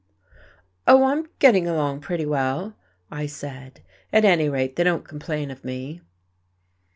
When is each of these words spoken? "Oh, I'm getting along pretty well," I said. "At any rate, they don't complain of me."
"Oh, 0.87 1.03
I'm 1.03 1.27
getting 1.37 1.67
along 1.67 1.99
pretty 1.99 2.25
well," 2.25 2.73
I 3.11 3.27
said. 3.27 3.81
"At 4.11 4.25
any 4.25 4.49
rate, 4.49 4.75
they 4.75 4.83
don't 4.83 5.07
complain 5.07 5.51
of 5.51 5.63
me." 5.63 6.01